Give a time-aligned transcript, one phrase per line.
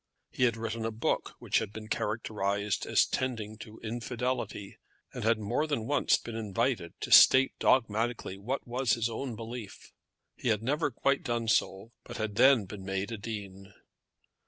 [0.31, 4.79] He had written a book which had been characterised as tending to infidelity,
[5.13, 9.91] and had more than once been invited to state dogmatically what was his own belief.
[10.35, 13.75] He had never quite done so, and had then been made a dean.